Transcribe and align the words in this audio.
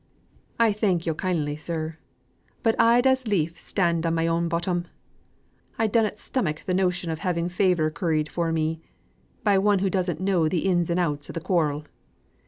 "I 0.59 0.73
thank 0.73 1.05
yo' 1.05 1.13
kindly, 1.13 1.55
sir, 1.55 1.97
but 2.63 2.73
I'd 2.79 3.05
as 3.05 3.27
lief 3.27 3.59
stand 3.59 4.03
on 4.07 4.15
my 4.15 4.25
own 4.25 4.47
bottom. 4.47 4.87
I 5.77 5.85
dunnot 5.85 6.17
stomach 6.17 6.63
the 6.65 6.73
notion 6.73 7.11
of 7.11 7.19
having 7.19 7.49
favour 7.49 7.91
curried 7.91 8.27
for 8.27 8.51
me, 8.51 8.81
by 9.43 9.59
one 9.59 9.79
as 9.81 9.91
doesn't 9.91 10.19
know 10.19 10.49
the 10.49 10.65
ins 10.65 10.89
and 10.89 10.99
outs 10.99 11.29
of 11.29 11.35
the 11.35 11.39
quarrel. 11.39 11.85